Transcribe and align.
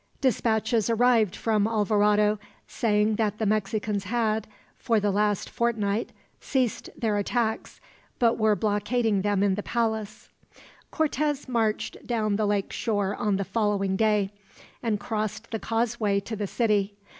Dispatches 0.19 0.89
arrived 0.89 1.35
from 1.35 1.67
Alvarado 1.67 2.39
saying 2.67 3.17
that 3.17 3.37
the 3.37 3.45
Mexicans 3.45 4.05
had, 4.05 4.47
for 4.75 4.99
the 4.99 5.11
last 5.11 5.47
fortnight, 5.47 6.09
ceased 6.39 6.89
their 6.97 7.17
attacks; 7.17 7.79
but 8.17 8.39
were 8.39 8.55
blockading 8.55 9.21
him 9.21 9.43
in 9.43 9.53
the 9.53 9.61
palace. 9.61 10.29
Cortez 10.89 11.47
marched 11.47 11.97
down 12.07 12.35
the 12.35 12.47
lake 12.47 12.73
shore 12.73 13.15
on 13.15 13.35
the 13.35 13.45
following 13.45 13.95
day, 13.95 14.31
and 14.81 14.99
crossed 14.99 15.51
the 15.51 15.59
causeway 15.59 16.19
to 16.21 16.35
the 16.35 16.47
city. 16.47 16.95